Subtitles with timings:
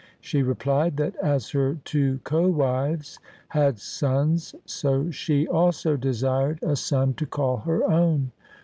[0.19, 3.19] She replied, that as her two co wives
[3.49, 8.31] had sons, so she also desired a son to call her own.